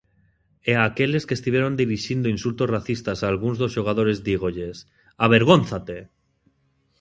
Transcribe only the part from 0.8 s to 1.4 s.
aqueles que